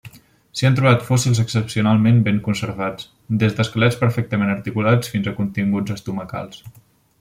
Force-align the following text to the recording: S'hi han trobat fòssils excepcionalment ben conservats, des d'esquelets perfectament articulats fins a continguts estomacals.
S'hi 0.59 0.67
han 0.69 0.77
trobat 0.77 1.03
fòssils 1.09 1.41
excepcionalment 1.43 2.17
ben 2.29 2.41
conservats, 2.47 3.09
des 3.45 3.55
d'esquelets 3.61 4.01
perfectament 4.03 4.53
articulats 4.59 5.15
fins 5.17 5.31
a 5.35 5.39
continguts 5.43 5.99
estomacals. 6.01 6.65